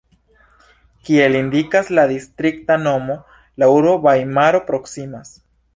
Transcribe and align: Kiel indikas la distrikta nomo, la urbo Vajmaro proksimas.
Kiel 1.09 1.37
indikas 1.41 1.93
la 1.99 2.07
distrikta 2.13 2.79
nomo, 2.89 3.21
la 3.65 3.73
urbo 3.79 3.97
Vajmaro 4.09 4.69
proksimas. 4.73 5.37